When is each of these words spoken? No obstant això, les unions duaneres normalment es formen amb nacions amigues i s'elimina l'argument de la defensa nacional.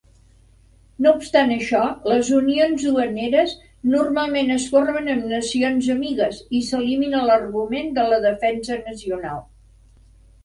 No 1.05 1.11
obstant 1.17 1.51
això, 1.55 1.81
les 2.11 2.29
unions 2.37 2.85
duaneres 2.85 3.53
normalment 3.95 4.49
es 4.55 4.65
formen 4.75 5.11
amb 5.15 5.27
nacions 5.33 5.89
amigues 5.97 6.39
i 6.61 6.61
s'elimina 6.69 7.21
l'argument 7.27 7.93
de 7.99 8.07
la 8.15 8.19
defensa 8.27 8.79
nacional. 8.89 9.45